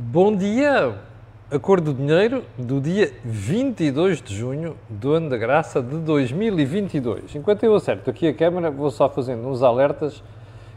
[0.00, 0.94] Bom dia!
[1.50, 7.34] A cor do dinheiro do dia 22 de junho do ano da graça de 2022.
[7.34, 10.22] Enquanto eu acerto aqui a câmera, vou só fazendo uns alertas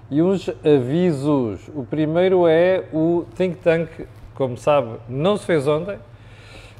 [0.10, 1.70] e uns avisos.
[1.76, 3.89] O primeiro é o Think Tank,
[4.34, 5.99] como sabe, não se fez ontem,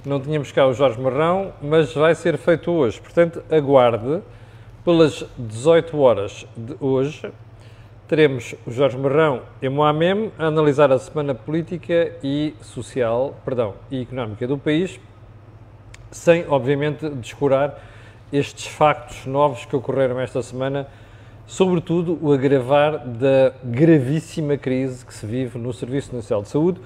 [0.04, 3.00] não tínhamos cá o Jorge Marrão, mas vai ser feito hoje.
[3.00, 4.20] Portanto, aguarde
[4.84, 7.32] pelas 18 horas de hoje
[8.12, 14.02] teremos o Jorge Marrão e Moamem a analisar a semana política e social, perdão, e
[14.02, 15.00] económica do país,
[16.12, 17.82] sem, obviamente, descurar
[18.34, 20.90] estes factos novos que ocorreram esta semana,
[21.48, 26.82] sobretudo o agravar da gravíssima crise que se vive no Serviço Nacional de Saúde,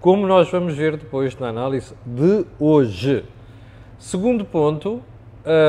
[0.00, 3.24] como nós vamos ver depois na análise de hoje.
[3.98, 5.02] Segundo ponto,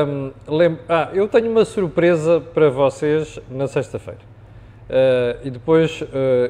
[0.06, 0.30] hum,
[0.88, 4.31] ah, eu tenho uma surpresa para vocês na sexta-feira.
[4.88, 6.06] Uh, e depois uh,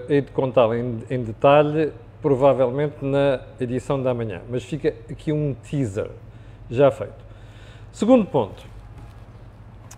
[0.08, 4.40] hei de contá-lo em, em, detalhe, provavelmente na edição da manhã.
[4.48, 6.10] Mas fica aqui um teaser
[6.70, 7.22] já feito.
[7.92, 8.64] Segundo ponto.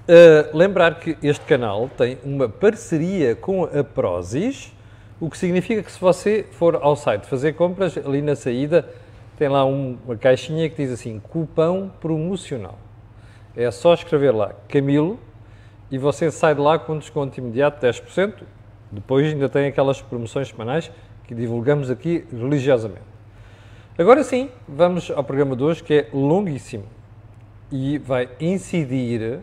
[0.07, 4.71] Uh, lembrar que este canal tem uma parceria com a Prozis,
[5.19, 8.87] o que significa que se você for ao site fazer compras, ali na saída
[9.39, 12.79] tem lá um, uma caixinha que diz assim, cupão promocional.
[13.57, 15.19] É só escrever lá, Camilo,
[15.95, 18.43] e você sai de lá com um desconto imediato de 10%.
[18.91, 20.91] Depois ainda tem aquelas promoções semanais
[21.23, 23.07] que divulgamos aqui religiosamente.
[23.97, 26.83] Agora sim, vamos ao programa de hoje que é longuíssimo
[27.71, 29.39] e vai incidir,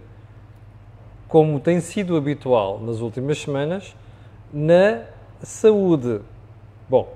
[1.29, 3.95] como tem sido habitual nas últimas semanas,
[4.52, 5.03] na
[5.41, 6.19] saúde.
[6.89, 7.16] Bom,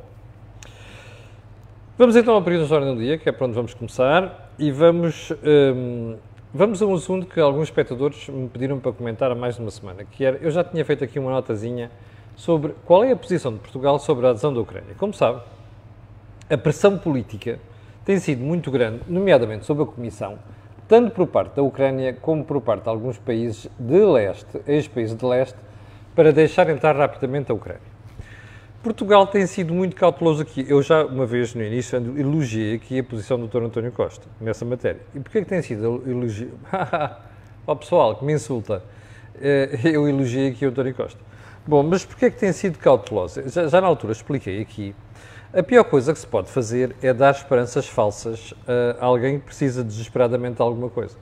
[1.97, 4.71] vamos então ao período da história do dia, que é para onde vamos começar, e
[4.71, 6.15] vamos hum,
[6.57, 9.69] Vamos a um assunto que alguns espectadores me pediram para comentar há mais de uma
[9.69, 11.91] semana, que era, eu já tinha feito aqui uma notazinha
[12.33, 14.95] sobre qual é a posição de Portugal sobre a adesão da Ucrânia.
[14.97, 15.41] Como sabe,
[16.49, 17.59] a pressão política
[18.05, 20.39] tem sido muito grande, nomeadamente sobre a Comissão,
[20.87, 25.25] tanto por parte da Ucrânia como por parte de alguns países de leste, ex-países de
[25.25, 25.57] leste,
[26.15, 27.94] para deixar entrar rapidamente a Ucrânia.
[28.85, 30.63] Portugal tem sido muito cauteloso aqui.
[30.69, 33.63] Eu já, uma vez no início, elogiei aqui a posição do Dr.
[33.63, 35.01] António Costa nessa matéria.
[35.15, 36.51] E porquê que tem sido elogio?
[37.65, 38.83] Ó pessoal, que me insulta.
[39.41, 41.19] Eh, eu elogiei aqui o António Costa.
[41.65, 43.41] Bom, mas porquê que tem sido cauteloso?
[43.49, 44.93] Já, já, na altura expliquei aqui.
[45.51, 48.53] A pior coisa que se pode fazer é dar esperanças falsas
[48.99, 51.17] a alguém que precisa desesperadamente de alguma coisa.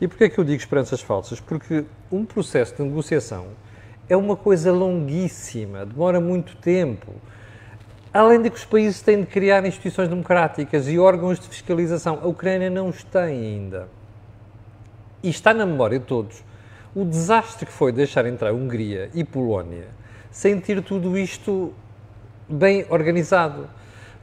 [0.00, 1.40] E porquê que eu digo esperanças falsas?
[1.40, 3.46] Porque um processo de negociação
[4.10, 7.12] é uma coisa longuíssima, demora muito tempo.
[8.12, 12.26] Além de que os países têm de criar instituições democráticas e órgãos de fiscalização, a
[12.26, 13.88] Ucrânia não os tem ainda.
[15.22, 16.42] E está na memória de todos
[16.92, 19.86] o desastre que foi deixar entrar Hungria e Polónia
[20.28, 21.72] sem ter tudo isto
[22.48, 23.68] bem organizado.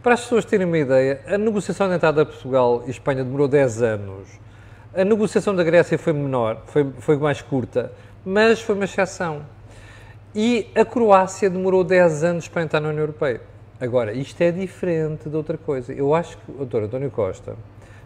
[0.03, 3.47] Para as pessoas terem uma ideia, a negociação de entrada de Portugal e Espanha demorou
[3.47, 4.27] 10 anos.
[4.93, 7.91] A negociação da Grécia foi menor, foi, foi mais curta,
[8.25, 9.43] mas foi uma exceção.
[10.35, 13.41] E a Croácia demorou 10 anos para entrar na União Europeia.
[13.79, 15.93] Agora, isto é diferente de outra coisa.
[15.93, 16.83] Eu acho que o Dr.
[16.83, 17.55] António Costa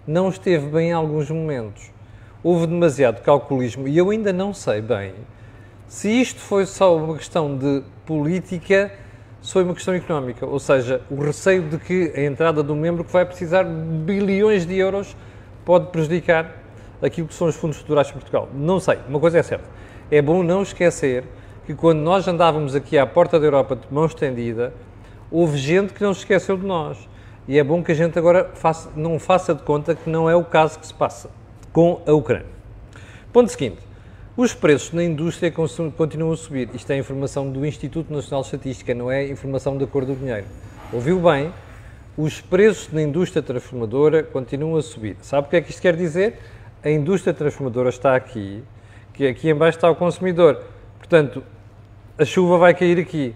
[0.06, 1.92] não esteve bem em alguns momentos.
[2.44, 5.14] Houve demasiado calculismo e eu ainda não sei bem
[5.88, 8.92] se isto foi só uma questão de política,
[9.42, 10.46] se foi uma questão económica.
[10.46, 13.72] Ou seja, o receio de que a entrada de um membro que vai precisar de
[13.72, 15.16] bilhões de euros
[15.66, 16.50] pode prejudicar
[17.02, 18.48] aquilo que são os fundos estruturais de Portugal.
[18.53, 19.00] Não sei.
[19.08, 19.66] Uma coisa é certa.
[20.09, 21.26] É bom não esquecer
[21.66, 24.74] que quando nós andávamos aqui à porta da Europa de mão estendida,
[25.30, 26.98] houve gente que não se esqueceu de nós.
[27.48, 30.36] E é bom que a gente agora faça, não faça de conta que não é
[30.36, 31.30] o caso que se passa
[31.72, 32.46] com a Ucrânia.
[33.32, 33.80] Ponto seguinte.
[34.38, 36.70] Os preços na indústria continuam a subir.
[36.74, 40.46] Isto é informação do Instituto Nacional de Estatística, não é informação da cor do dinheiro.
[40.94, 41.52] Ouviu bem?
[42.18, 45.18] Os preços na indústria transformadora continuam a subir.
[45.22, 46.40] Sabe o que é que isto quer dizer?
[46.84, 48.64] A indústria transformadora está aqui,
[49.14, 50.62] que aqui embaixo está o consumidor.
[51.02, 51.44] Portanto,
[52.16, 53.36] a chuva vai cair aqui.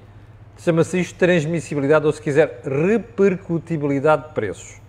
[0.60, 4.80] Chama-se isto transmissibilidade ou, se quiser, repercutibilidade de preços.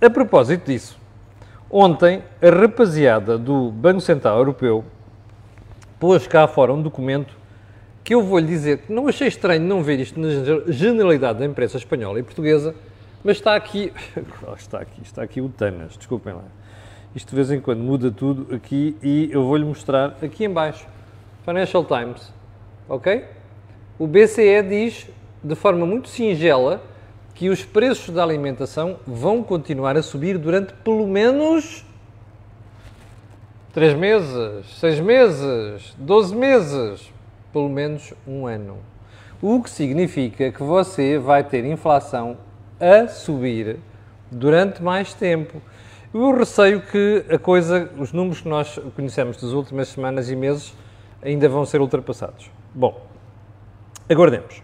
[0.00, 0.98] A propósito disso,
[1.68, 4.84] ontem a rapaziada do Banco Central Europeu
[5.98, 7.36] pôs cá fora um documento
[8.04, 10.28] que eu vou-lhe dizer que não achei estranho não ver isto na
[10.68, 12.74] generalidade da imprensa espanhola e portuguesa,
[13.24, 13.92] mas está aqui,
[14.56, 16.44] está aqui, está aqui o Tanas, desculpem lá.
[17.14, 20.86] Isto de vez em quando muda tudo aqui e eu vou-lhe mostrar aqui em baixo
[21.44, 22.32] Financial Times,
[22.88, 23.24] ok?
[23.98, 25.08] O BCE diz
[25.42, 26.82] de forma muito singela
[27.34, 31.84] que os preços da alimentação vão continuar a subir durante pelo menos
[33.72, 37.12] 3 meses, 6 meses, 12 meses,
[37.52, 38.78] pelo menos um ano.
[39.40, 42.36] O que significa que você vai ter inflação
[42.78, 43.78] a subir
[44.30, 45.60] durante mais tempo.
[46.12, 50.74] Eu receio que a coisa, os números que nós conhecemos das últimas semanas e meses
[51.22, 52.50] ainda vão ser ultrapassados.
[52.74, 53.00] Bom,
[54.08, 54.62] aguardemos.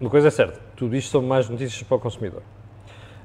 [0.00, 2.42] Uma coisa é certa, tudo isto são mais notícias para o consumidor.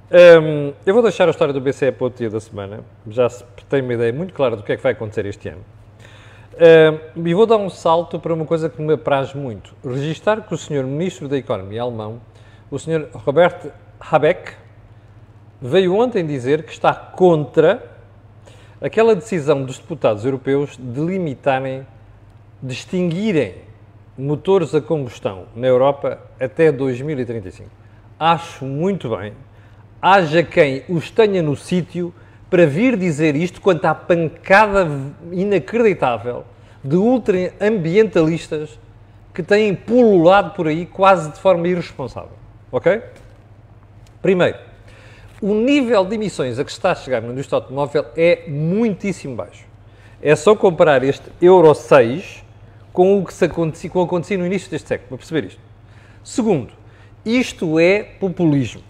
[0.09, 3.43] Um, eu vou deixar a história do BCE para o dia da semana, já se
[3.69, 5.63] tem uma ideia muito clara do que é que vai acontecer este ano.
[7.15, 9.75] Um, e vou dar um salto para uma coisa que me apraz muito.
[9.83, 10.83] Registar que o Sr.
[10.83, 12.21] Ministro da Economia alemão,
[12.71, 13.09] o Sr.
[13.13, 14.53] Robert Habeck,
[15.61, 17.83] veio ontem dizer que está contra
[18.81, 21.85] aquela decisão dos deputados europeus de limitarem,
[22.61, 23.55] de extinguirem
[24.17, 27.69] motores a combustão na Europa até 2035.
[28.19, 29.33] Acho muito bem
[30.01, 32.13] haja quem os tenha no sítio
[32.49, 34.87] para vir dizer isto quanto à pancada
[35.31, 36.45] inacreditável
[36.83, 38.79] de ultra-ambientalistas
[39.33, 42.31] que têm pululado por aí quase de forma irresponsável.
[42.71, 43.01] Ok?
[44.21, 44.57] Primeiro,
[45.41, 49.65] o nível de emissões a que está a chegar no indústria automóvel é muitíssimo baixo.
[50.21, 52.43] É só comparar este Euro 6
[52.97, 55.61] com o que se acontecia, com o acontecia no início deste século, para perceber isto.
[56.23, 56.73] Segundo,
[57.23, 58.81] isto é populismo.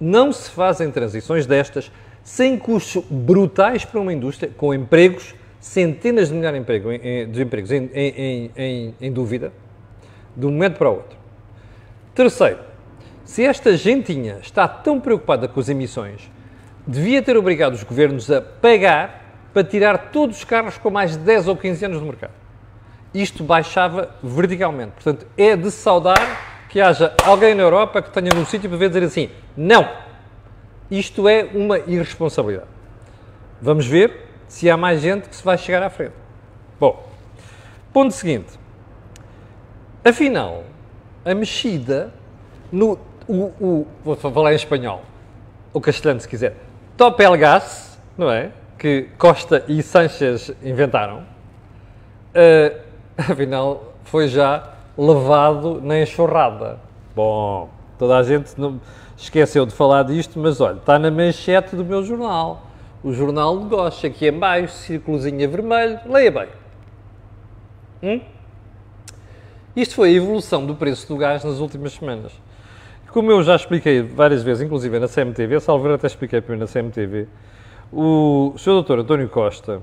[0.00, 1.92] Não se fazem transições destas
[2.24, 7.70] sem custos brutais para uma indústria, com empregos, centenas de milhares de, emprego, de empregos
[7.70, 9.52] em, em, em, em dúvida,
[10.36, 11.16] de um momento para o outro.
[12.12, 12.58] Terceiro,
[13.24, 16.28] se esta gentinha está tão preocupada com as emissões,
[16.84, 21.18] devia ter obrigado os governos a pagar para tirar todos os carros com mais de
[21.18, 22.39] 10 ou 15 anos do mercado.
[23.12, 24.92] Isto baixava verticalmente.
[24.92, 28.88] Portanto, é de saudar que haja alguém na Europa que tenha num sítio para ver
[28.88, 29.88] dizer assim: não,
[30.90, 32.70] isto é uma irresponsabilidade.
[33.60, 36.14] Vamos ver se há mais gente que se vai chegar à frente.
[36.78, 37.06] Bom,
[37.92, 38.58] ponto seguinte.
[40.04, 40.64] Afinal,
[41.24, 42.12] a mexida
[42.72, 42.98] no.
[43.28, 45.04] O, o, vou falar em espanhol,
[45.72, 46.56] ou castelhano se quiser.
[47.38, 48.50] Gas, não é?
[48.76, 51.24] Que Costa e Sanchez inventaram.
[52.30, 52.89] Uh,
[53.28, 56.78] afinal, foi já levado na enxurrada.
[57.14, 57.68] Bom,
[57.98, 58.80] toda a gente não
[59.16, 62.66] esqueceu de falar disto, mas olha, está na manchete do meu jornal.
[63.02, 66.48] O Jornal de Negócios, aqui em baixo, círculozinho vermelho, leia bem.
[68.02, 68.20] Hum?
[69.74, 72.32] Isto foi a evolução do preço do gás nas últimas semanas.
[73.10, 77.26] Como eu já expliquei várias vezes, inclusive na CMTV, salvo até expliquei primeiro na CMTV,
[77.92, 78.82] o Sr.
[78.82, 78.98] Dr.
[79.00, 79.80] António Costa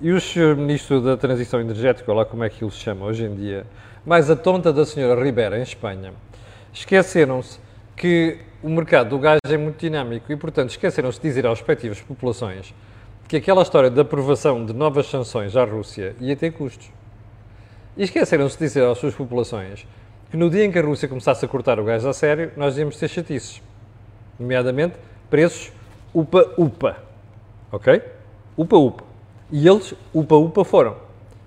[0.00, 0.56] e o Sr.
[0.56, 3.66] Ministro da Transição Energética, lá como é que ele se chama hoje em dia,
[4.06, 6.12] mais a tonta da senhora Ribeira, em Espanha,
[6.72, 7.58] esqueceram-se
[7.96, 12.00] que o mercado do gás é muito dinâmico e, portanto, esqueceram-se de dizer às respectivas
[12.00, 12.72] populações
[13.26, 16.90] que aquela história da aprovação de novas sanções à Rússia ia ter custos.
[17.96, 19.84] E esqueceram-se de dizer às suas populações
[20.30, 22.78] que no dia em que a Rússia começasse a cortar o gás a sério, nós
[22.78, 23.60] íamos ter chatices.
[24.38, 24.94] Nomeadamente,
[25.28, 25.72] preços
[26.14, 26.96] upa-upa.
[27.72, 28.00] Ok?
[28.56, 29.07] Upa-upa.
[29.50, 30.96] E eles, upa-upa, foram.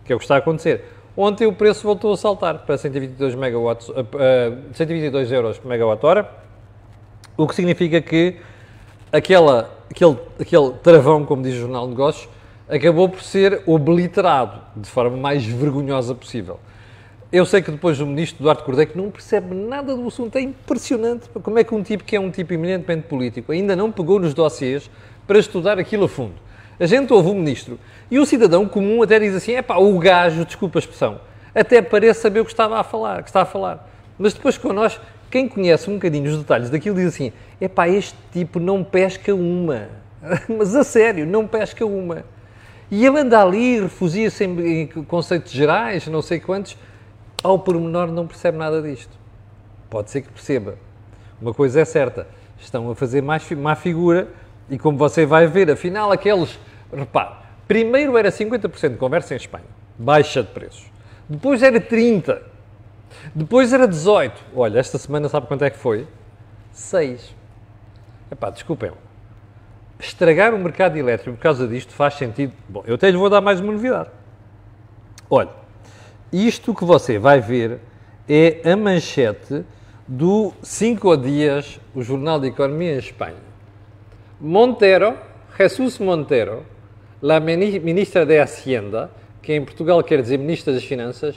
[0.06, 0.84] Que é o que está a acontecer.
[1.16, 6.30] Ontem o preço voltou a saltar para 122, megawatts, uh, uh, 122 euros por megawatt-hora,
[7.36, 8.38] o que significa que
[9.12, 12.30] aquela, aquele, aquele travão, como diz o Jornal de Negócios,
[12.70, 16.60] acabou por ser obliterado de forma mais vergonhosa possível.
[17.30, 20.42] Eu sei que depois o ministro Eduardo Cordeiro, que não percebe nada do assunto, é
[20.42, 24.20] impressionante como é que um tipo que é um tipo eminentemente político ainda não pegou
[24.20, 24.90] nos dossiês
[25.28, 26.36] para estudar aquilo a fundo.
[26.82, 30.00] A gente ouve o ministro e o cidadão comum até diz assim: é pá, o
[30.00, 31.22] gajo, desculpa a expressão,
[31.54, 33.88] até parece saber o que estava a falar, que está a falar.
[34.18, 37.88] Mas depois com nós, quem conhece um bocadinho os detalhes daquilo diz assim: é pá,
[37.88, 39.90] este tipo não pesca uma.
[40.50, 42.26] Mas a sério, não pesca uma.
[42.90, 46.76] E ele anda ali, refugia-se em conceitos gerais, não sei quantos,
[47.44, 49.16] ao pormenor não percebe nada disto.
[49.88, 50.80] Pode ser que perceba.
[51.40, 52.28] Uma coisa é certa,
[52.60, 54.30] estão a fazer mais má figura
[54.70, 56.58] e como você vai ver, afinal, aqueles
[56.94, 57.36] Repare,
[57.68, 59.66] primeiro era 50% de conversa em Espanha,
[59.98, 60.86] baixa de preços.
[61.30, 62.42] Depois era 30%.
[63.34, 64.34] Depois era 18%.
[64.56, 66.06] Olha, esta semana sabe quanto é que foi?
[66.76, 67.20] 6%.
[68.30, 68.92] Epá, desculpem.
[70.00, 72.54] Estragar o mercado elétrico por causa disto faz sentido.
[72.68, 74.10] Bom, eu até lhe vou dar mais uma novidade.
[75.30, 75.50] Olha,
[76.32, 77.80] isto que você vai ver
[78.28, 79.64] é a manchete
[80.08, 83.51] do 5 dias, o Jornal de Economia em Espanha.
[84.44, 85.14] Montero,
[85.56, 86.66] Jesus Montero,
[87.22, 91.36] a ministra da Hacienda, que em Portugal quer dizer ministra das Finanças,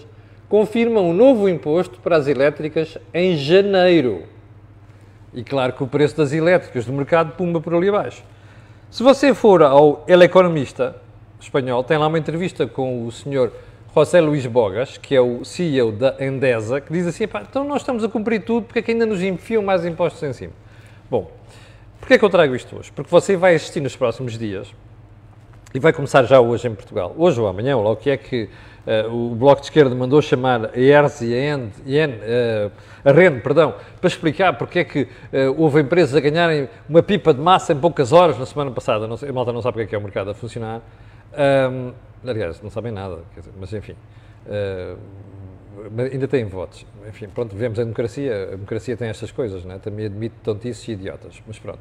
[0.48, 4.22] confirma um novo imposto para as elétricas em janeiro.
[5.34, 8.24] E claro que o preço das elétricas do mercado pumba por ali abaixo.
[8.90, 10.96] Se você for ao El Economista
[11.38, 13.52] espanhol, tem lá uma entrevista com o senhor
[13.94, 18.02] José Luís Bogas, que é o CEO da Endesa, que diz assim, então nós estamos
[18.02, 20.54] a cumprir tudo, porque é que ainda nos enfiam mais impostos em cima?
[21.10, 21.30] Bom,
[22.04, 22.92] porquê é que eu trago isto hoje?
[22.92, 24.70] Porque você vai assistir nos próximos dias
[25.74, 28.16] e vai começar já hoje em Portugal, hoje ou amanhã, ou lá o que é
[28.18, 28.50] que
[28.86, 33.40] uh, o Bloco de Esquerda mandou chamar a ERS e a, END, uh, a REN,
[33.40, 35.08] perdão, para explicar porque é que uh,
[35.56, 39.08] houve empresas a ganharem uma pipa de massa em poucas horas na semana passada.
[39.08, 40.82] Não a malta não sabe porque é que é o mercado a funcionar.
[41.32, 41.92] Um,
[42.28, 43.96] aliás, não sabem nada, dizer, mas enfim.
[44.46, 44.98] Uh,
[46.12, 46.86] ainda têm votos.
[47.08, 49.78] Enfim, pronto, vivemos em democracia, a democracia tem estas coisas, né?
[49.78, 51.80] também admite tontices e idiotas, mas pronto.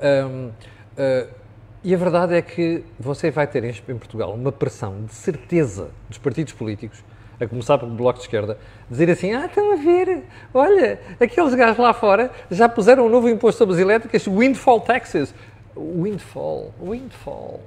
[0.00, 1.42] Um, uh,
[1.84, 6.18] e a verdade é que você vai ter em, Portugal uma pressão de certeza dos
[6.18, 7.02] partidos políticos,
[7.40, 8.56] a começar pelo Bloco de Esquerda,
[8.88, 10.22] dizer assim: ah, estão a ver,
[10.54, 15.34] olha, aqueles gajos lá fora já puseram um novo imposto sobre as elétricas, windfall taxes.
[15.76, 17.60] Windfall, windfall.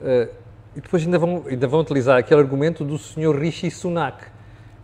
[0.00, 0.28] Uh,
[0.74, 3.36] e depois ainda vão, ainda vão utilizar aquele argumento do Sr.
[3.38, 4.24] Rishi Sunak,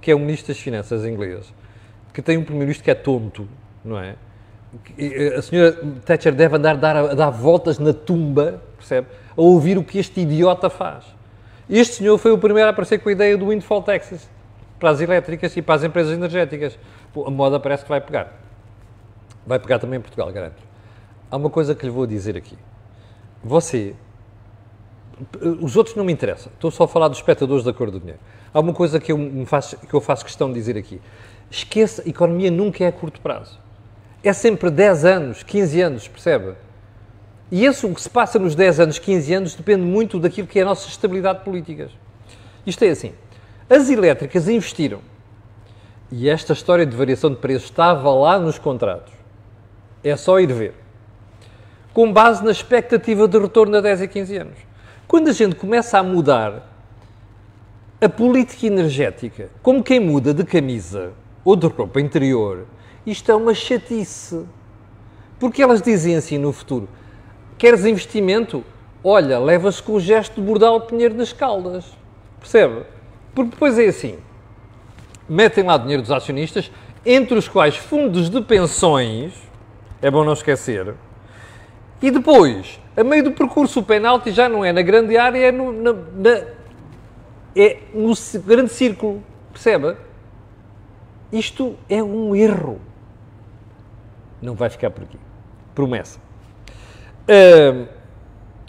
[0.05, 1.51] que é o Ministro das Finanças inglês,
[2.13, 3.49] que tem um Primeiro-Ministro que é tonto,
[3.83, 4.17] não é?
[5.39, 5.73] a senhora
[6.05, 9.07] Thatcher deve andar a dar, a dar voltas na tumba, percebe?
[9.35, 11.07] A ouvir o que este idiota faz.
[11.71, 14.29] Este senhor foi o primeiro a aparecer com a ideia do windfall taxes
[14.79, 16.79] para as elétricas e para as empresas energéticas.
[17.11, 18.39] Pô, a moda parece que vai pegar.
[19.47, 20.63] Vai pegar também em Portugal, garanto.
[21.31, 22.59] Há uma coisa que lhe vou dizer aqui.
[23.43, 23.95] Você.
[25.63, 26.53] Os outros não me interessam.
[26.53, 28.21] Estou só a falar dos espectadores da cor do dinheiro.
[28.55, 31.01] Há uma coisa que eu, me faço, que eu faço questão de dizer aqui.
[31.51, 33.65] Esqueça, economia nunca é a curto prazo
[34.25, 36.55] é sempre 10 anos, 15 anos, percebe?
[37.53, 40.59] E isso, o que se passa nos 10 anos, 15 anos, depende muito daquilo que
[40.59, 41.91] é a nossa estabilidade política.
[42.67, 43.13] Isto é assim,
[43.69, 45.01] as elétricas investiram,
[46.11, 49.13] e esta história de variação de preços estava lá nos contratos,
[50.03, 50.75] é só ir ver,
[51.93, 54.59] com base na expectativa de retorno a 10 e 15 anos.
[55.07, 56.74] Quando a gente começa a mudar
[58.01, 61.13] a política energética, como quem muda de camisa
[61.45, 62.67] ou de roupa interior,
[63.07, 64.45] isto é uma chatice.
[65.39, 66.89] Porque elas dizem assim no futuro:
[67.59, 68.65] queres investimento?
[69.03, 71.85] Olha, levas com o gesto de Bordal Pinheiro das Caldas.
[72.41, 72.83] Percebe?
[73.35, 74.17] Porque depois é assim:
[75.29, 76.71] metem lá dinheiro dos acionistas,
[77.05, 79.33] entre os quais fundos de pensões,
[80.01, 80.95] é bom não esquecer,
[82.01, 85.51] e depois, a meio do percurso, o penalti já não é na grande área, é
[85.51, 86.45] no, na, na,
[87.57, 88.13] é no
[88.45, 89.23] grande círculo.
[89.53, 89.97] Percebe?
[91.33, 92.81] Isto é um erro
[94.45, 95.19] não vai ficar por aqui.
[95.75, 96.21] Promessa.
[97.27, 97.89] Uh,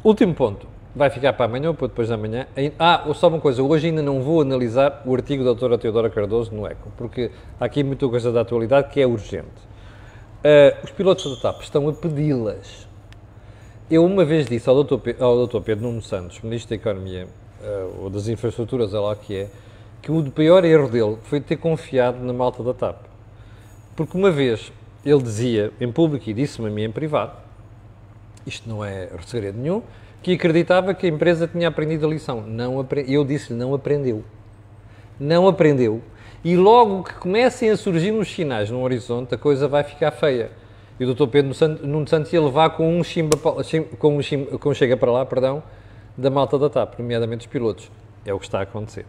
[0.04, 0.68] último ponto.
[0.96, 2.48] Vai ficar para amanhã ou para depois da manhã.
[2.80, 3.62] Ah, só uma coisa.
[3.62, 7.66] Hoje ainda não vou analisar o artigo da doutora Teodora Cardoso no ECO, porque há
[7.66, 9.46] aqui muita coisa da atualidade que é urgente.
[10.40, 12.88] Uh, os pilotos da TAP estão a pedi-las.
[13.92, 17.28] Eu uma vez disse ao doutor, Pedro, ao doutor Pedro Nuno Santos, Ministro da Economia,
[18.00, 19.48] ou das Infraestruturas, é lá que é,
[20.02, 22.98] que o pior erro dele foi ter confiado na malta da TAP.
[23.96, 24.72] Porque uma vez
[25.06, 27.34] ele dizia em público e disse-me a mim em privado,
[28.46, 29.82] isto não é segredo nenhum,
[30.22, 32.42] que acreditava que a empresa tinha aprendido a lição.
[32.42, 33.06] Não apre...
[33.08, 34.24] Eu disse-lhe, não aprendeu.
[35.20, 36.02] Não aprendeu.
[36.44, 40.52] E logo que comecem a surgir uns sinais no horizonte, a coisa vai ficar feia.
[41.00, 41.28] E o Dr.
[41.28, 45.12] Pedro Nuno Santos ia levar com um, chimba, com, um chimba, com um chega para
[45.12, 45.62] lá, perdão,
[46.18, 47.92] da malta da TAP, nomeadamente os pilotos.
[48.26, 49.06] É o que está a acontecer.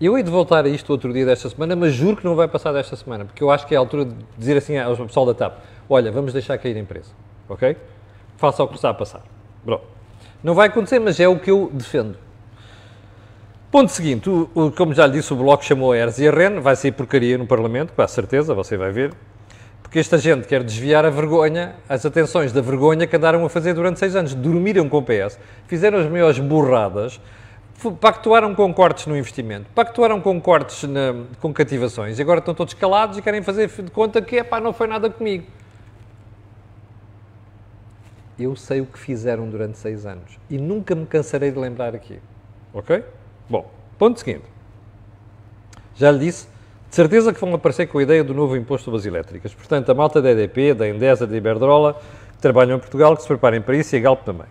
[0.00, 2.48] Eu hei de voltar a isto outro dia desta semana, mas juro que não vai
[2.48, 5.26] passar desta semana, porque eu acho que é a altura de dizer assim ao pessoal
[5.26, 5.58] da TAP:
[5.88, 7.10] olha, vamos deixar cair a empresa,
[7.48, 7.76] ok?
[8.38, 9.22] Faça o que está a passar.
[9.64, 9.84] Pronto.
[10.42, 12.16] Não vai acontecer, mas é o que eu defendo.
[13.70, 16.32] Ponto seguinte, o, o, como já lhe disse, o Bloco chamou a ERS e a
[16.32, 19.14] REN, vai sair porcaria no Parlamento, com a certeza, você vai ver,
[19.82, 23.74] porque esta gente quer desviar a vergonha, as atenções da vergonha que andaram a fazer
[23.74, 24.34] durante seis anos.
[24.34, 27.20] Dormiram com o PS, fizeram as maiores burradas,
[28.00, 32.74] pactuaram com cortes no investimento, pactuaram com cortes na, com cativações e agora estão todos
[32.74, 35.46] calados e querem fazer de conta que epá, não foi nada comigo.
[38.38, 42.20] Eu sei o que fizeram durante seis anos e nunca me cansarei de lembrar aqui.
[42.72, 43.04] Ok?
[43.48, 44.44] Bom, ponto seguinte.
[45.96, 46.48] Já lhe disse,
[46.90, 49.54] de certeza que vão aparecer com a ideia do novo imposto sobre as elétricas.
[49.54, 51.94] Portanto, a malta da EDP, da Endesa, da Iberdrola,
[52.32, 54.48] que trabalham em Portugal, que se preparem para isso e a Galp também.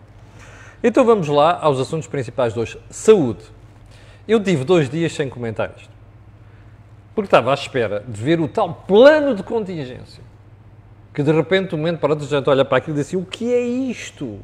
[0.81, 2.79] Então vamos lá aos assuntos principais de hoje.
[2.89, 3.43] Saúde.
[4.25, 5.91] Eu tive dois dias sem comentar isto.
[7.13, 10.23] Porque estava à espera de ver o tal plano de contingência.
[11.13, 13.17] Que de repente, um momento para outro, a gente olha para aquilo e diz assim:
[13.17, 14.39] o que é isto?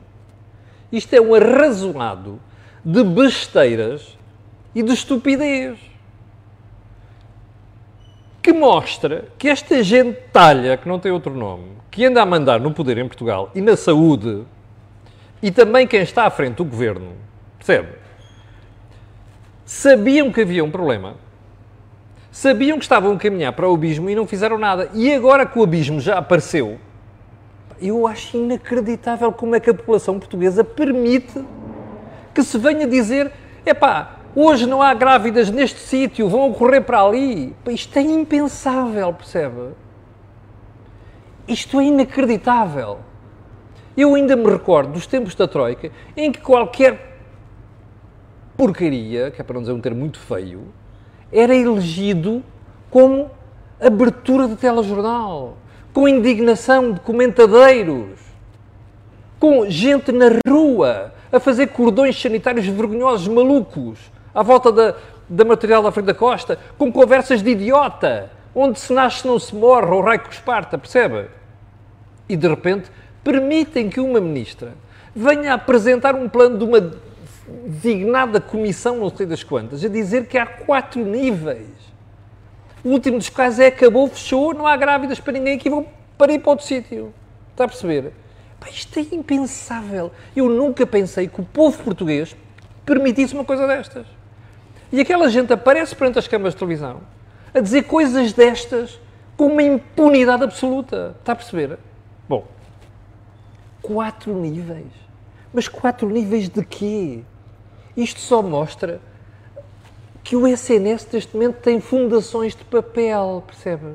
[0.92, 2.42] Isto é um arrazoado
[2.84, 4.18] de besteiras
[4.74, 5.95] e de estupidez.
[8.46, 12.72] Que mostra que esta gentalha, que não tem outro nome, que anda a mandar no
[12.72, 14.44] poder em Portugal e na saúde,
[15.42, 17.14] e também quem está à frente do governo,
[17.58, 17.94] percebe?
[19.66, 21.16] Sabiam que havia um problema,
[22.32, 24.92] sabiam que estavam a caminhar para o abismo e não fizeram nada.
[24.94, 26.78] E agora que o abismo já apareceu,
[27.82, 31.44] Eu acho inacreditável como é que a população portuguesa permite
[32.32, 33.32] que se venha dizer:
[33.66, 37.56] epá, hoje não há grávidas neste sítio, vão correr para ali.
[37.68, 39.72] Isto é impensável, percebe?
[41.48, 43.00] Isto é inacreditável.
[43.96, 47.20] Eu ainda me recordo dos tempos da Troika em que qualquer
[48.58, 50.64] porcaria, que é para não dizer um termo muito feio,
[51.32, 52.44] era elegido
[52.90, 53.30] como
[53.80, 55.58] abertura de telejornal,
[55.94, 58.20] com indignação de comentadeiros,
[59.40, 64.00] com gente na rua a fazer cordões sanitários vergonhosos, malucos,
[64.36, 64.96] à volta da,
[65.30, 69.56] da material da frente da costa, com conversas de idiota, onde se nasce não se
[69.56, 71.28] morre, ou raio que esparta, percebe?
[72.28, 72.92] E de repente
[73.24, 74.74] permitem que uma ministra
[75.16, 76.92] venha apresentar um plano de uma
[77.66, 81.70] designada comissão, não sei das quantas, a dizer que há quatro níveis.
[82.84, 85.88] O último dos casos é acabou, fechou, não há grávidas para ninguém aqui, vão
[86.18, 87.14] para ir para outro sítio.
[87.52, 88.12] Está a perceber?
[88.60, 90.12] Pá, isto é impensável.
[90.36, 92.36] Eu nunca pensei que o povo português
[92.86, 94.06] permitisse uma coisa destas.
[94.92, 97.02] E aquela gente aparece perante as câmaras de televisão
[97.54, 99.00] a dizer coisas destas
[99.38, 101.16] com uma impunidade absoluta.
[101.20, 101.78] Está a perceber?
[102.28, 102.46] Bom,
[103.82, 104.92] quatro níveis.
[105.54, 107.24] Mas quatro níveis de quê?
[107.96, 109.00] Isto só mostra
[110.22, 113.94] que o SNS neste momento tem fundações de papel, percebe?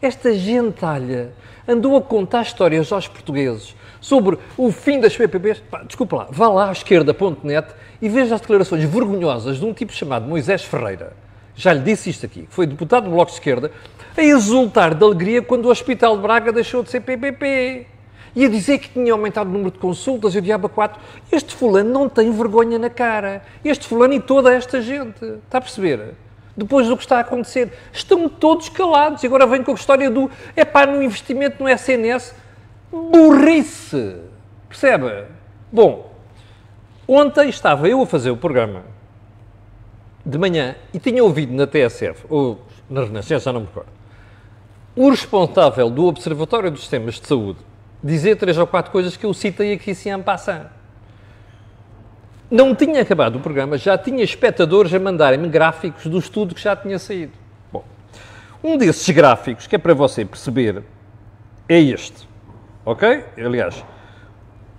[0.00, 1.32] Esta gentalha
[1.68, 3.74] andou a contar histórias aos portugueses
[4.06, 5.60] sobre o fim das PPPs.
[5.68, 9.92] Pá, desculpa lá, vá lá à esquerda.net e veja as declarações vergonhosas de um tipo
[9.92, 11.12] chamado Moisés Ferreira.
[11.56, 13.72] Já lhe disse isto aqui, foi deputado do Bloco de Esquerda,
[14.16, 17.86] a exultar de alegria quando o Hospital de Braga deixou de ser PPP
[18.36, 21.00] e a dizer que tinha aumentado o número de consultas e o diabo 4.
[21.32, 23.42] Este fulano não tem vergonha na cara.
[23.64, 25.24] Este fulano e toda esta gente.
[25.24, 26.14] Está a perceber?
[26.54, 27.72] Depois do que está a acontecer.
[27.90, 29.22] Estão todos calados.
[29.22, 32.45] E agora vem com a história do é pá, no investimento no SNS.
[33.10, 34.16] Burrice.
[34.68, 35.24] Percebe?
[35.70, 36.12] Bom,
[37.06, 38.82] ontem estava eu a fazer o programa
[40.24, 43.90] de manhã e tinha ouvido na TSF, ou na Renascença, não me recordo,
[44.96, 47.58] o responsável do Observatório dos Sistemas de Saúde
[48.02, 50.66] dizer três ou quatro coisas que eu citei aqui sem en passant.
[52.50, 56.76] Não tinha acabado o programa, já tinha espectadores a mandarem-me gráficos do estudo que já
[56.76, 57.32] tinha saído.
[57.72, 57.84] Bom,
[58.62, 60.82] um desses gráficos, que é para você perceber,
[61.68, 62.28] é este.
[62.86, 63.24] Ok?
[63.36, 63.84] Aliás,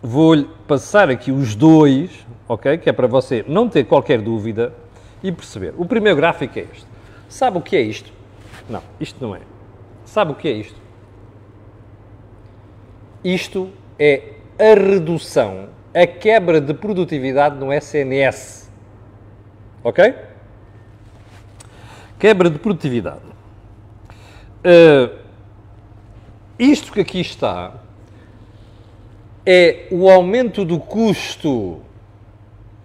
[0.02, 2.78] vou-lhe passar aqui os dois, ok?
[2.78, 4.74] Que é para você não ter qualquer dúvida
[5.22, 5.74] e perceber.
[5.78, 6.88] O primeiro gráfico é este.
[7.28, 8.10] Sabe o que é isto?
[8.70, 9.42] Não, isto não é.
[10.06, 10.80] Sabe o que é isto?
[13.26, 18.72] Isto é a redução, a quebra de produtividade no SNS.
[19.84, 20.16] Ok?
[22.18, 23.26] Quebra de produtividade.
[24.60, 25.14] Uh,
[26.58, 27.74] isto que aqui está
[29.50, 31.82] é o aumento do custo.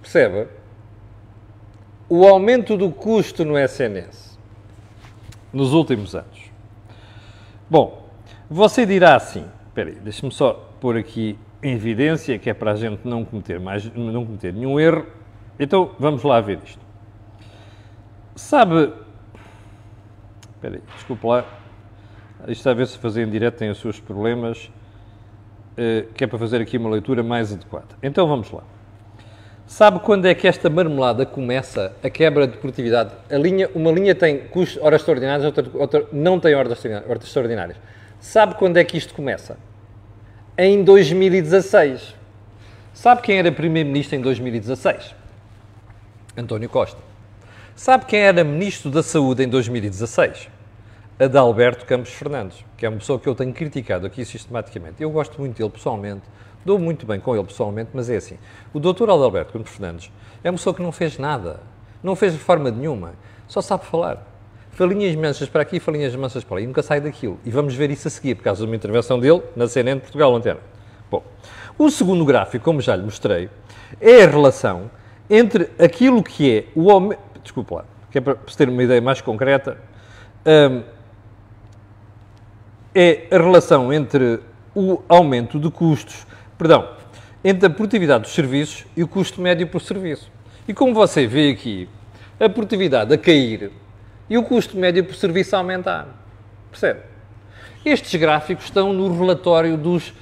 [0.01, 0.47] Percebe?
[2.09, 4.39] O aumento do custo no SNS
[5.53, 6.53] nos últimos anos.
[7.69, 8.09] Bom,
[8.49, 12.77] você dirá assim: Espera aí, deixa-me só pôr aqui em evidência, que é para a
[12.77, 15.05] gente não cometer, mais, não cometer nenhum erro.
[15.59, 16.81] Então, vamos lá ver isto.
[18.37, 18.93] Sabe...
[20.55, 21.45] Espera desculpa lá.
[22.47, 24.71] Isto a ver se fazer em direto tem os seus problemas,
[26.15, 27.89] que é para fazer aqui uma leitura mais adequada.
[28.03, 28.63] Então, vamos lá.
[29.67, 33.13] Sabe quando é que esta marmelada começa a quebra de produtividade?
[33.31, 36.85] A linha, uma linha tem custos, horas extraordinárias, outra, outra não tem horas
[37.23, 37.79] extraordinárias.
[38.21, 39.57] Sabe quando é que isto começa?
[40.59, 42.15] Em 2016.
[42.93, 45.15] Sabe quem era primeiro-ministro em 2016?
[46.37, 47.01] António Costa.
[47.75, 50.51] Sabe quem era ministro da Saúde em 2016?
[51.23, 55.01] Adalberto Campos Fernandes, que é uma pessoa que eu tenho criticado aqui sistematicamente.
[55.01, 56.23] Eu gosto muito dele pessoalmente,
[56.65, 58.39] dou muito bem com ele pessoalmente, mas é assim:
[58.75, 60.11] o doutor Adalberto Campos Fernandes
[60.43, 61.61] é uma pessoa que não fez nada,
[62.03, 63.13] não fez reforma nenhuma,
[63.47, 64.33] só sabe falar
[64.73, 67.39] falinhas mansas para aqui, falinhas mansas para ali, e nunca sai daquilo.
[67.45, 70.03] E vamos ver isso a seguir, por causa de uma intervenção dele na CNN de
[70.03, 70.57] Portugal ontem.
[71.11, 71.23] Bom,
[71.79, 73.49] o segundo gráfico, como já lhe mostrei,
[74.01, 74.91] é a relação
[75.29, 77.21] entre aquilo que é o aumento.
[77.43, 79.77] Desculpa lá, que é para ter uma ideia mais concreta.
[80.45, 80.83] Um,
[82.95, 84.41] é a relação entre
[84.75, 86.27] o aumento de custos,
[86.59, 86.89] perdão,
[87.45, 90.31] entre a produtividade dos serviços e o custo médio por serviço.
[90.67, 91.89] E como você vê aqui,
[92.39, 93.71] a produtividade a cair
[94.29, 96.07] e o custo médio por serviço a aumentar.
[96.71, 97.01] Percebe?
[97.85, 100.15] Estes gráficos estão no relatório dos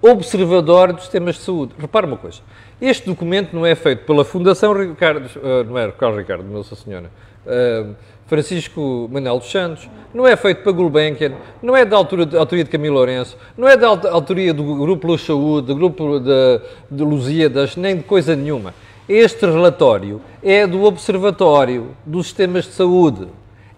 [0.00, 1.74] observadores dos sistemas de saúde.
[1.78, 2.40] Repare uma coisa.
[2.80, 7.10] Este documento não é feito pela Fundação Ricardo, uh, não é Carlos Ricardo, Nossa Senhora,
[7.44, 7.94] uh,
[8.28, 12.70] Francisco Manuel dos Santos, não é feito para Gulbenkian, não é da autoria, autoria de
[12.70, 16.60] Camilo Lourenço, não é da autoria do Grupo Luz Saúde, do Grupo de,
[16.90, 18.74] de Lusíadas, nem de coisa nenhuma.
[19.08, 23.28] Este relatório é do Observatório dos Sistemas de Saúde.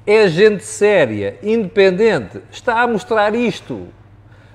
[0.04, 3.86] É gente séria, independente, está a mostrar isto.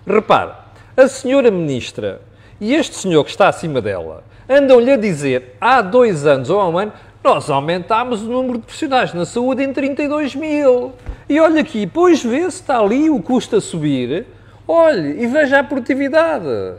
[0.05, 0.51] Repare,
[0.97, 2.21] a senhora ministra
[2.59, 6.67] e este senhor que está acima dela andam-lhe a dizer há dois anos ou há
[6.67, 6.93] um ano
[7.25, 10.93] nós aumentámos o número de profissionais na saúde em 32 mil.
[11.27, 14.27] E olha aqui, pois vê se está ali o custo a subir.
[14.67, 16.75] Olhe, e veja a produtividade.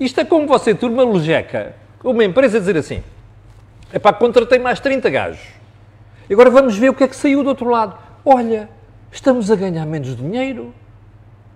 [0.00, 3.02] Isto é como você, turma lojeca, uma empresa dizer assim,
[3.92, 5.46] é para contratei mais 30 gajos.
[6.28, 7.94] E agora vamos ver o que é que saiu do outro lado.
[8.24, 8.70] Olha,
[9.12, 10.72] estamos a ganhar menos dinheiro.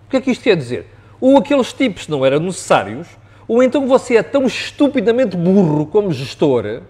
[0.07, 0.87] O que é que isto quer dizer?
[1.19, 3.09] Ou aqueles tipos não eram necessários,
[3.49, 6.83] ou então você é tão estupidamente burro como gestor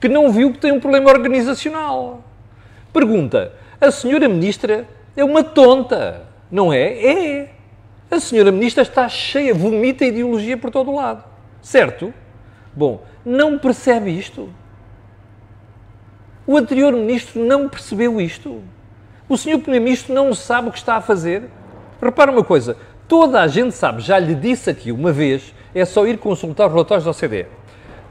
[0.00, 2.22] que não viu que tem um problema organizacional.
[2.92, 7.42] Pergunta: a senhora ministra é uma tonta, não é?
[7.42, 7.50] É.
[8.10, 11.24] A senhora ministra está cheia, vomita ideologia por todo o lado.
[11.60, 12.14] Certo?
[12.74, 14.48] Bom, não percebe isto.
[16.46, 18.62] O anterior ministro não percebeu isto.
[19.28, 21.50] O senhor primeiro-ministro não sabe o que está a fazer.
[22.00, 22.76] Repara uma coisa:
[23.08, 26.72] toda a gente sabe, já lhe disse aqui uma vez, é só ir consultar os
[26.72, 27.46] relatórios da OCDE.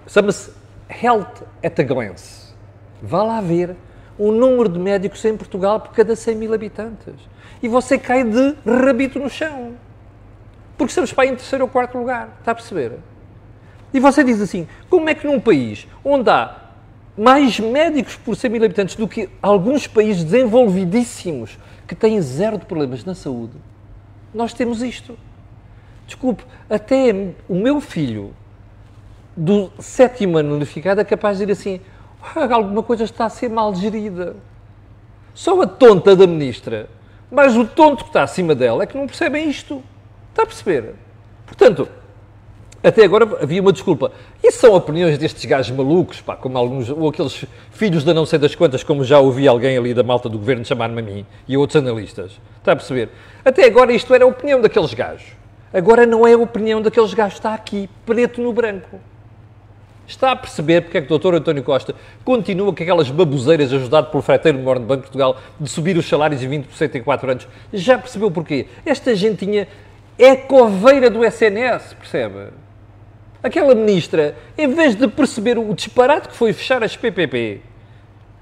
[0.08, 0.52] Chama-se
[0.90, 2.54] Health at a Glance.
[3.02, 3.76] Vá lá ver
[4.18, 7.16] o número de médicos em Portugal por cada 100 mil habitantes.
[7.62, 9.74] E você cai de rabito no chão.
[10.78, 12.36] Porque estamos para em terceiro ou quarto lugar.
[12.40, 12.94] Está a perceber?
[13.94, 16.64] E você diz assim: como é que num país onde há
[17.18, 22.66] mais médicos por 100 mil habitantes do que alguns países desenvolvidíssimos que têm zero de
[22.66, 23.54] problemas na saúde,
[24.34, 25.18] nós temos isto?
[26.06, 28.34] Desculpe, até o meu filho
[29.36, 31.82] do sétimo ano unificado é capaz de dizer assim:
[32.36, 34.36] ah, alguma coisa está a ser mal gerida.
[35.34, 36.90] Só a tonta da ministra,
[37.30, 39.84] mas o tonto que está acima dela é que não percebem isto.
[40.30, 40.96] Está a perceber?
[41.46, 41.88] Portanto,
[42.82, 44.12] até agora havia uma desculpa.
[44.44, 48.38] E são opiniões destes gajos malucos, pá, como alguns, ou aqueles filhos da não sei
[48.38, 51.58] das quantas, como já ouvi alguém ali da malta do governo chamar-me a mim e
[51.58, 52.40] outros analistas.
[52.60, 53.10] Está a perceber?
[53.44, 55.34] Até agora isto era a opinião daqueles gajos.
[55.74, 59.00] Agora não é a opinião daqueles gajos, está aqui, preto no branco.
[60.08, 61.36] Está a perceber porque é que o Dr.
[61.36, 65.68] António Costa continua com aquelas baboseiras ajudado pelo freteiro maior do Banco de Portugal de
[65.68, 67.48] subir os salários em 20% em 4 anos?
[67.74, 68.68] Já percebeu porquê?
[68.86, 69.68] Esta gentinha
[70.18, 72.50] é coveira do SNS, percebe?
[73.42, 77.62] Aquela ministra, em vez de perceber o disparate que foi fechar as PPP,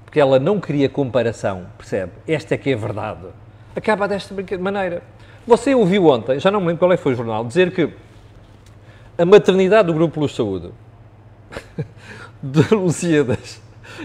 [0.04, 2.12] porque ela não queria comparação, percebe?
[2.28, 3.26] Esta é que é a verdade.
[3.74, 5.02] Acaba desta maneira.
[5.46, 7.90] Você ouviu ontem, já não me lembro qual é que foi o jornal, dizer que
[9.16, 10.70] a maternidade do Grupo Luz Saúde
[12.42, 13.60] de Lusíadas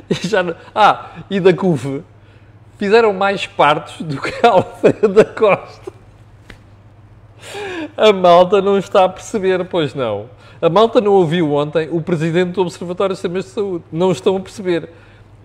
[0.09, 2.03] e já ah, e da CUF
[2.77, 5.91] fizeram mais partos do que Alfredo da Costa.
[7.97, 10.29] A malta não está a perceber, pois não.
[10.61, 13.83] A malta não ouviu ontem o presidente do Observatório de Sistemas de Saúde.
[13.91, 14.89] Não estão a perceber.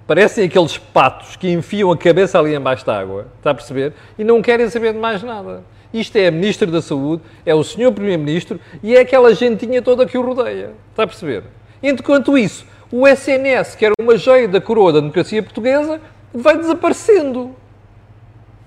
[0.07, 3.95] Parecem aqueles patos que enfiam a cabeça ali embaixo da água, está a perceber?
[4.19, 5.65] E não querem saber de mais nada.
[5.95, 10.05] Isto é a Ministra da Saúde, é o Senhor Primeiro-Ministro e é aquela gentinha toda
[10.05, 10.73] que o rodeia.
[10.91, 11.45] Está a perceber?
[11.87, 16.01] Enquanto isso, o SNS, que era uma joia da coroa da democracia portuguesa,
[16.33, 17.55] vai desaparecendo.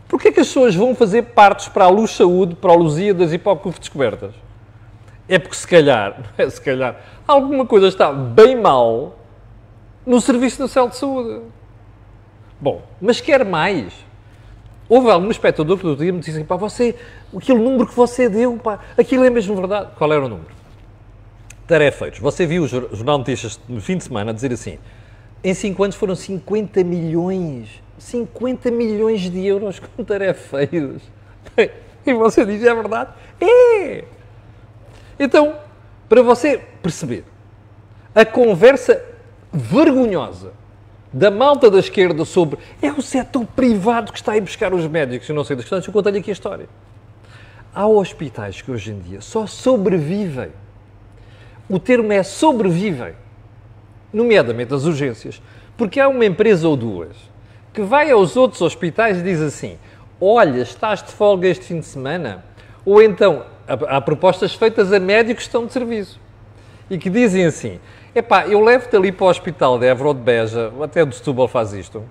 [0.07, 2.75] Porquê é que as pessoas vão fazer partes para a Luz Saúde, para a
[3.39, 4.35] para o CUF Descobertas?
[5.27, 6.95] É porque se calhar, é se calhar,
[7.27, 9.17] alguma coisa está bem mal
[10.05, 11.41] no Serviço Nacional de Saúde.
[12.61, 13.93] Bom, mas quer mais.
[14.87, 16.95] Houve algum espectador que do dia me disse assim, pá, você,
[17.35, 19.89] aquele número que você deu, pá, aquilo é mesmo verdade.
[19.97, 20.55] Qual era o número?
[21.67, 22.19] Tarefeiros.
[22.19, 24.79] Você viu o Jornal Notícias no fim de semana dizer assim:
[25.43, 31.01] em 5 anos foram 50 milhões, 50 milhões de euros com tarefeiros.
[32.05, 33.11] E você diz: é verdade?
[33.41, 34.05] É!
[35.19, 35.55] Então,
[36.07, 37.25] para você perceber,
[38.15, 39.03] a conversa
[39.51, 40.53] vergonhosa
[41.11, 44.87] da malta da esquerda sobre é o setor privado que está a ir buscar os
[44.87, 46.69] médicos e não sei das questões, eu conto-lhe aqui a história.
[47.75, 50.51] Há hospitais que hoje em dia só sobrevivem
[51.69, 53.13] o termo é sobrevivem,
[54.11, 55.41] nomeadamente as urgências,
[55.75, 57.15] porque há uma empresa ou duas
[57.73, 59.77] que vai aos outros hospitais e diz assim:
[60.19, 62.43] Olha, estás de folga este fim de semana?
[62.83, 66.19] Ou então, há propostas feitas a médicos que estão de serviço
[66.89, 67.79] e que dizem assim:
[68.15, 71.47] Epá, eu levo-te ali para o hospital de Évora ou de Beja, até do Setúbal
[71.47, 72.03] faz isto,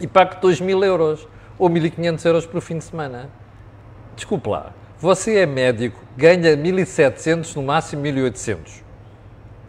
[0.00, 1.28] e pago 2 mil euros
[1.58, 3.28] ou 1.500 euros por fim de semana.
[4.16, 4.72] Desculpe lá.
[5.00, 8.82] Você é médico, ganha 1.700, no máximo 1.800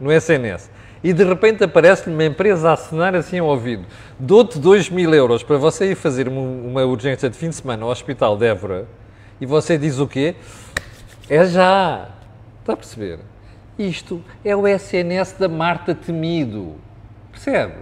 [0.02, 0.70] no SNS.
[1.04, 3.86] e de repente aparece-lhe uma empresa a assinar assim ao ouvido:
[4.20, 7.92] dou-te 2 mil euros para você ir fazer uma urgência de fim de semana ao
[7.92, 8.88] Hospital de Évora,
[9.40, 10.36] e você diz o quê?
[11.30, 12.10] É já.
[12.60, 13.20] Está a perceber?
[13.80, 16.76] Isto é o SNS da Marta Temido.
[17.32, 17.76] Percebe?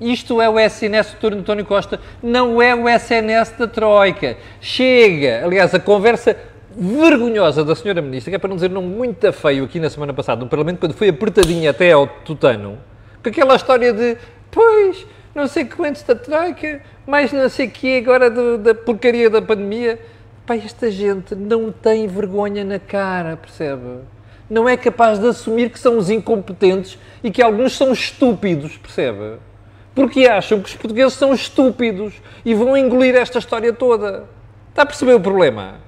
[0.00, 1.28] Isto é o SNS do.
[1.28, 4.36] António Costa, não é o SNS da Troika.
[4.60, 5.44] Chega!
[5.44, 6.36] Aliás, a conversa
[6.78, 10.14] vergonhosa da senhora ministra, que é para não dizer não muito feio aqui na semana
[10.14, 12.78] passada no Parlamento, quando foi apertadinha até ao tutano,
[13.20, 14.16] com aquela história de,
[14.48, 19.42] pois, não sei quantos da Troika, mais não sei que agora do, da porcaria da
[19.42, 19.98] pandemia.
[20.46, 23.98] Pá, esta gente não tem vergonha na cara, percebe?
[24.48, 29.38] Não é capaz de assumir que são os incompetentes e que alguns são estúpidos, percebe?
[29.94, 32.14] Porque acham que os portugueses são estúpidos
[32.44, 34.24] e vão engolir esta história toda.
[34.70, 35.87] Está a perceber o problema?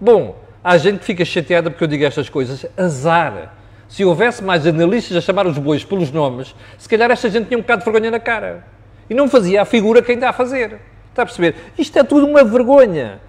[0.00, 2.64] Bom, há gente que fica chateada porque eu digo estas coisas.
[2.76, 3.54] Azar.
[3.88, 7.58] Se houvesse mais analistas a chamar os bois pelos nomes, se calhar esta gente tinha
[7.58, 8.64] um bocado de vergonha na cara.
[9.10, 10.78] E não fazia a figura que ainda a fazer.
[11.10, 11.56] Está a perceber?
[11.76, 13.20] Isto é tudo uma vergonha.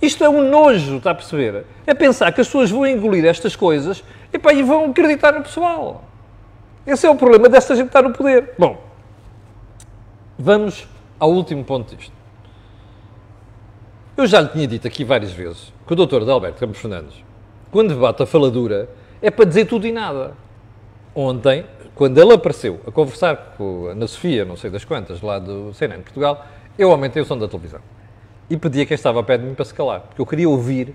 [0.00, 1.64] Isto é um nojo, está a perceber?
[1.86, 6.04] É pensar que as pessoas vão engolir estas coisas e, e vão acreditar no pessoal.
[6.86, 8.54] Esse é o problema desta gente estar no poder.
[8.58, 8.82] Bom,
[10.36, 10.88] vamos
[11.20, 12.21] ao último ponto disto.
[14.14, 17.14] Eu já lhe tinha dito aqui várias vezes que o doutor Adalberto Campos Fernandes,
[17.70, 18.88] quando debate a faladura,
[19.22, 20.34] é para dizer tudo e nada.
[21.14, 25.38] Ontem, quando ele apareceu a conversar com a Ana Sofia, não sei das quantas, lá
[25.38, 26.46] do CNN de Portugal,
[26.78, 27.80] eu aumentei o som da televisão.
[28.50, 30.48] E pedi a quem estava a pé de mim para se calar, porque eu queria
[30.48, 30.94] ouvir,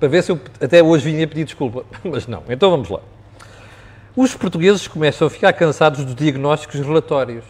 [0.00, 1.84] para ver se eu até hoje vinha pedir desculpa.
[2.02, 3.00] Mas não, então vamos lá.
[4.16, 7.44] Os portugueses começam a ficar cansados dos diagnósticos relatórios.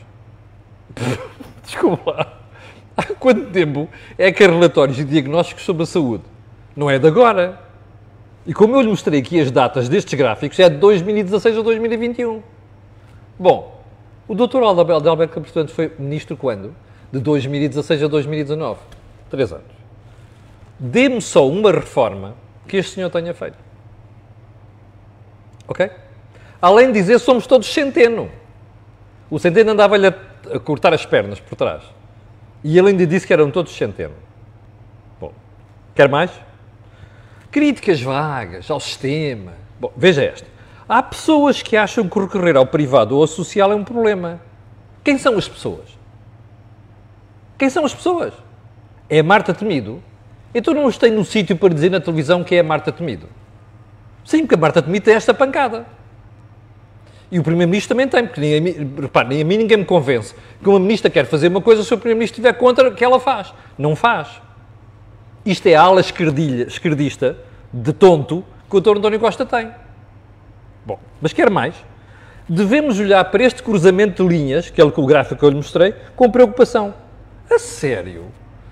[1.63, 2.34] Desculpa lá.
[2.97, 6.23] Há quanto tempo é que há relatórios e diagnósticos sobre a saúde?
[6.77, 7.61] Não é de agora.
[8.47, 12.43] E como eu lhe mostrei aqui as datas destes gráficos, é de 2016 a 2021.
[13.39, 13.83] Bom,
[14.29, 14.63] o Dr.
[14.63, 16.75] Alberto Campos Santos foi ministro quando?
[17.11, 18.81] De 2016 a 2019.
[19.31, 19.65] Três anos.
[20.79, 22.35] Dê-me só uma reforma
[22.69, 23.59] que este senhor tenha feito.
[25.67, 25.91] Ok?
[26.61, 28.31] Além de dizer, somos todos centeno.
[29.31, 31.83] O centeno andava-lhe a cortar as pernas por trás.
[32.65, 34.15] E ele ainda disse que eram todos centeno.
[35.21, 35.33] Bom,
[35.95, 36.31] quer mais?
[37.51, 39.53] Críticas vagas ao sistema.
[39.79, 40.49] Bom, veja esta.
[40.89, 44.41] Há pessoas que acham que recorrer ao privado ou ao social é um problema.
[45.05, 45.99] Quem são as pessoas?
[47.59, 48.33] Quem são as pessoas?
[49.11, 50.03] É a Marta Temido?
[50.55, 53.29] Então não os tem no sítio para dizer na televisão que é a Marta Temido.
[54.25, 55.87] Sim, porque a Marta Temido tem esta pancada.
[57.35, 60.69] E o Primeiro-Ministro também tem, porque mim, repare, nem a mim ninguém me convence que
[60.69, 63.53] uma Ministra quer fazer uma coisa se o Primeiro-Ministro estiver contra que ela faz.
[63.77, 64.41] Não faz.
[65.45, 67.37] Isto é a ala esquerdista
[67.73, 68.99] de tonto que o Dr.
[68.99, 69.69] António Costa tem.
[70.87, 71.75] Bom, mas quer mais?
[72.49, 75.93] Devemos olhar para este cruzamento de linhas, que é o gráfico que eu lhe mostrei,
[76.15, 76.95] com preocupação.
[77.51, 78.27] A sério?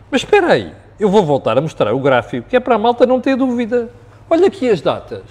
[0.08, 3.04] Mas espera aí, eu vou voltar a mostrar o gráfico, que é para a malta
[3.06, 3.90] não ter dúvida.
[4.30, 5.24] Olha aqui as datas.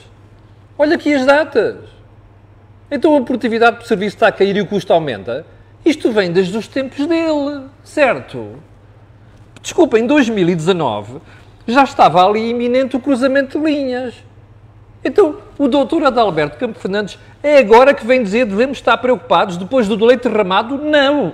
[0.77, 2.00] Olha aqui as datas.
[2.91, 5.45] Então a produtividade do serviço está a cair e o custo aumenta.
[5.85, 8.61] Isto vem desde os tempos dele, certo?
[9.61, 11.21] Desculpa, em 2019
[11.65, 14.13] já estava ali iminente o cruzamento de linhas.
[15.03, 19.87] Então, o doutor Adalberto Campos Fernandes é agora que vem dizer devemos estar preocupados depois
[19.87, 20.77] do leite derramado?
[20.77, 21.33] Não!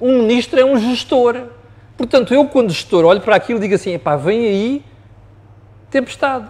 [0.00, 1.36] Um ministro é um gestor.
[1.96, 4.84] Portanto, eu, quando gestor, olho para aquilo e digo assim: pá, vem aí
[5.90, 6.46] tempestade.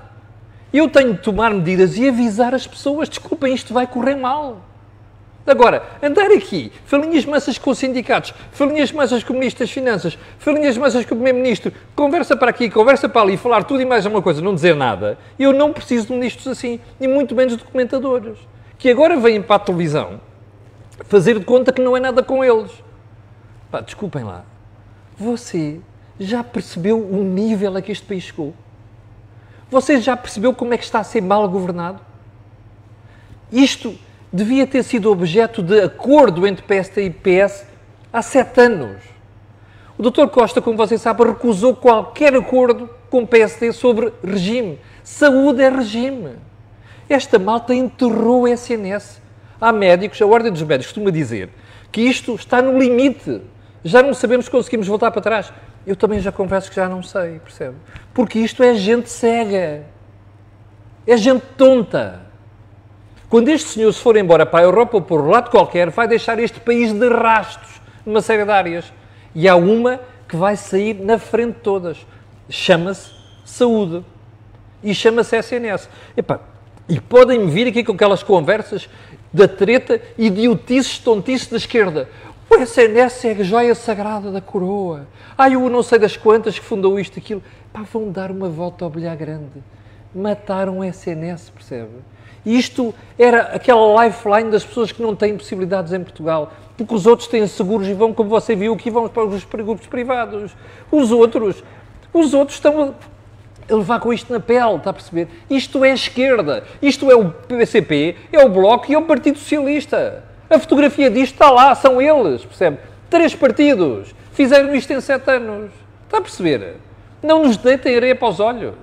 [0.73, 4.59] Eu tenho de tomar medidas e avisar as pessoas: desculpem, isto vai correr mal.
[5.47, 10.19] Agora, andar aqui, falinhas massas com os sindicatos, falinhas massas com o Ministro das Finanças,
[10.39, 14.05] falinhas massas com o Primeiro-Ministro, conversa para aqui, conversa para ali, falar tudo e mais
[14.07, 15.19] uma coisa, não dizer nada.
[15.39, 18.39] Eu não preciso de ministros assim, e muito menos de documentadores,
[18.79, 20.21] que agora vêm para a televisão
[21.07, 22.71] fazer de conta que não é nada com eles.
[23.71, 24.45] Pá, desculpem lá.
[25.17, 25.81] Você
[26.19, 28.55] já percebeu o nível a que este país chegou?
[29.71, 32.01] Você já percebeu como é que está a ser mal governado?
[33.53, 33.97] Isto
[34.33, 37.65] devia ter sido objeto de acordo entre PST e PS
[38.13, 39.03] há sete anos.
[39.97, 40.27] O Dr.
[40.29, 44.79] Costa, como vocês sabem, recusou qualquer acordo com o PSD sobre regime.
[45.05, 46.37] Saúde é regime.
[47.09, 49.21] Esta malta enterrou o SNS.
[49.61, 51.51] Há médicos, a Ordem dos Médicos costuma dizer
[51.93, 53.43] que isto está no limite
[53.85, 55.53] já não sabemos se conseguimos voltar para trás.
[55.87, 57.77] Eu também já confesso que já não sei, percebe?
[58.13, 59.85] Porque isto é gente cega.
[61.07, 62.21] É gente tonta.
[63.29, 66.07] Quando este senhor se for embora para a Europa ou por um lado qualquer, vai
[66.07, 68.93] deixar este país de rastros numa série de áreas.
[69.35, 72.07] E há uma que vai sair na frente de todas.
[72.49, 73.11] Chama-se
[73.45, 74.05] saúde.
[74.83, 75.89] E chama-se SNS.
[76.17, 76.41] Epá,
[76.89, 78.89] e podem vir aqui com aquelas conversas
[79.33, 82.09] da treta, idiotices, tontice da esquerda.
[82.51, 85.07] O SNS é a joia sagrada da coroa.
[85.39, 87.41] Ai, o não sei das quantas que fundou isto, aquilo.
[87.73, 89.63] Pá, vão dar uma volta ao bilhar grande.
[90.13, 91.93] Mataram o SNS, percebe?
[92.45, 96.53] Isto era aquela lifeline das pessoas que não têm possibilidades em Portugal.
[96.77, 99.87] Porque os outros têm seguros e vão, como você viu, que vão para os grupos
[99.87, 100.53] privados.
[100.91, 101.63] Os outros,
[102.13, 102.97] os outros estão
[103.71, 105.29] a levar com isto na pele, está a perceber?
[105.49, 109.39] Isto é a esquerda, isto é o PCP, é o Bloco e é o Partido
[109.39, 110.30] Socialista.
[110.51, 112.79] A fotografia disto está lá, são eles, percebe?
[113.09, 115.71] Três partidos fizeram isto em sete anos.
[116.05, 116.75] Está a perceber?
[117.23, 118.75] Não nos deitem areia para os olhos.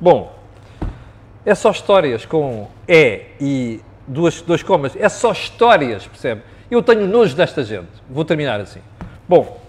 [0.00, 0.34] Bom,
[1.44, 4.96] é só histórias com E e duas, dois comas.
[4.96, 6.40] É só histórias, percebe?
[6.70, 7.90] Eu tenho nojo desta gente.
[8.08, 8.80] Vou terminar assim.
[9.28, 9.60] Bom,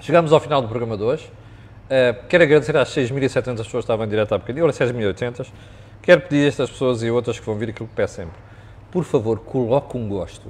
[0.00, 1.30] chegamos ao final do programa de hoje.
[1.86, 5.46] Uh, quero agradecer às 6.700 pessoas que estavam em direto há bocadinho, agora 6.800.
[6.02, 8.45] Quero pedir a estas pessoas e outras que vão vir aquilo que peço sempre.
[8.96, 10.48] Por favor, coloque um gosto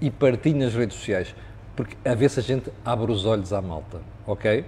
[0.00, 1.34] e partilhe nas redes sociais,
[1.76, 4.64] porque a ver se a gente abre os olhos à malta, ok?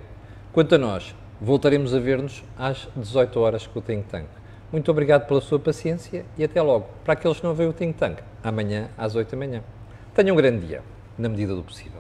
[0.53, 4.27] Quanto a nós, voltaremos a ver-nos às 18 horas com o Think Tank.
[4.71, 6.87] Muito obrigado pela sua paciência e até logo.
[7.03, 9.63] Para aqueles que não veem o Think Tank, amanhã às 8 da manhã.
[10.13, 10.83] Tenham um grande dia,
[11.17, 11.94] na medida do possível.